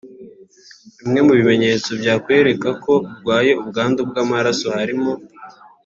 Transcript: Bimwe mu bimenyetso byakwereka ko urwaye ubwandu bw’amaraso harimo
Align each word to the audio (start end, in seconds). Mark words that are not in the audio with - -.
Bimwe 0.99 1.19
mu 1.27 1.33
bimenyetso 1.39 1.89
byakwereka 2.01 2.69
ko 2.83 2.93
urwaye 3.09 3.51
ubwandu 3.61 3.99
bw’amaraso 4.09 4.65
harimo 4.77 5.11